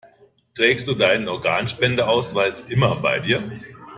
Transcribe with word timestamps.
Trägst 0.55 0.87
du 0.87 0.95
deinen 0.95 1.27
Organspendeausweis 1.29 2.61
immer 2.61 2.95
bei 2.95 3.19
dir? 3.19 3.39